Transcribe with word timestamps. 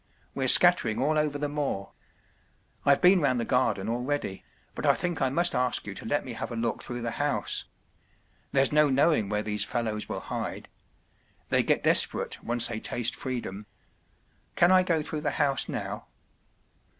We’re 0.33 0.47
scattering 0.47 0.99
all 0.99 1.15
over 1.15 1.37
the 1.37 1.47
moor. 1.47 1.91
I’ve 2.87 3.01
been 3.01 3.21
round 3.21 3.39
the 3.39 3.45
garden 3.45 3.87
already, 3.87 4.43
but 4.73 4.83
I 4.87 4.95
think 4.95 5.21
I 5.21 5.29
must 5.29 5.53
ask 5.53 5.85
you 5.85 5.93
to 5.93 6.05
let 6.07 6.25
me 6.25 6.33
have 6.33 6.49
a 6.51 6.55
look 6.55 6.81
through 6.81 7.03
the 7.03 7.21
house. 7.23 7.65
There’s 8.51 8.71
no 8.71 8.89
knowing 8.89 9.29
where 9.29 9.43
these 9.43 9.63
fellows 9.63 10.09
will 10.09 10.21
hide. 10.21 10.69
They 11.49 11.61
get 11.61 11.83
desperate 11.83 12.43
once 12.43 12.67
they 12.67 12.79
taste 12.79 13.15
freedom. 13.15 13.67
Can 14.55 14.71
I 14.71 14.81
go 14.81 15.03
through 15.03 15.21
the 15.21 15.37
house 15.37 15.69
now 15.69 16.07